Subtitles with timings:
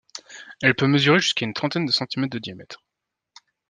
[0.63, 2.83] Elle peut mesurer jusqu'à une trentaine de centimètres de diamètre.